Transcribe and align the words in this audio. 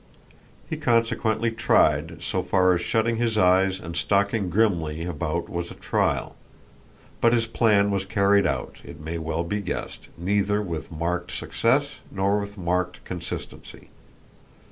He 0.67 0.77
consequently 0.77 1.51
tried, 1.51 2.23
so 2.23 2.41
far 2.41 2.73
as 2.73 2.81
shutting 2.81 3.17
his 3.17 3.37
eyes 3.37 3.79
and 3.79 3.95
stalking 3.95 4.49
grimly 4.49 5.05
about 5.05 5.47
was 5.47 5.69
a 5.69 5.75
trial; 5.75 6.35
but 7.21 7.33
his 7.33 7.45
plan 7.45 7.91
was 7.91 8.03
carried 8.03 8.47
out, 8.47 8.77
it 8.83 8.99
may 8.99 9.19
well 9.19 9.43
be 9.43 9.61
guessed, 9.61 10.09
neither 10.17 10.59
with 10.59 10.91
marked 10.91 11.29
success 11.31 11.99
nor 12.11 12.39
with 12.39 12.57
marked 12.57 13.05
consistency. 13.05 13.89